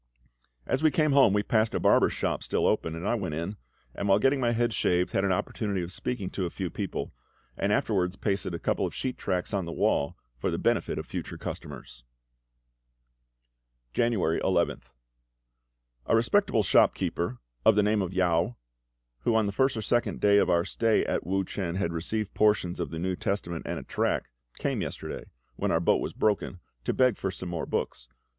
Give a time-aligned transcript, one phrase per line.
[0.65, 3.57] As we came home we passed a barber's shop still open, and I went in,
[3.93, 7.13] and while getting my head shaved had an opportunity of speaking to a few people,
[7.55, 11.05] and afterwards pasted a couple of sheet tracts on the wall for the benefit of
[11.05, 12.03] future customers.
[13.93, 14.91] January 11th.
[16.07, 18.55] A respectable shop keeper of the name of Yao,
[19.19, 22.33] who on the first or second day of our stay at Wu chen had received
[22.33, 25.25] portions of the New Testament and a tract, came yesterday,
[25.57, 28.07] when our boat was broken, to beg for some more books.